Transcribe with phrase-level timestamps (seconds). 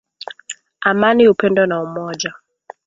[0.81, 2.33] Amani upendo na umoja,